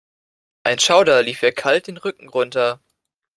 [0.63, 2.79] Ein Schauder lief ihr kalt den Rücken runter.